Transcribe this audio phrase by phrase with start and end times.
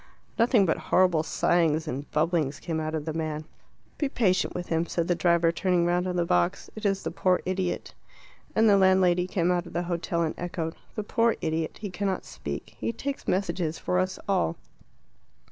[0.39, 3.45] Nothing but horrible sighings and bubblings came out of the man.
[3.99, 6.71] "Be patient with him," said the driver, turning round on the box.
[6.75, 7.93] "It is the poor idiot."
[8.55, 11.77] And the landlady came out of the hotel and echoed "The poor idiot.
[11.81, 12.73] He cannot speak.
[12.79, 14.55] He takes messages for us all."